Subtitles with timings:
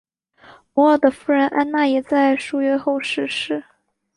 [0.73, 3.63] 摩尔的夫人安娜也在数月后逝世。